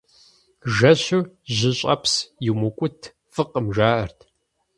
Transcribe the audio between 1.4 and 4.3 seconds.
жьыщӀэпс иумыкӀут, фӀыкъым, жаӀэрт.